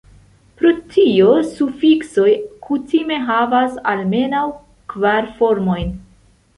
Pro 0.61 0.69
tio, 0.93 1.27
sufiksoj 1.57 2.33
kutime 2.69 3.21
havas 3.29 3.79
almenaŭ 3.95 4.45
kvar 4.97 5.33
formojn. 5.41 5.99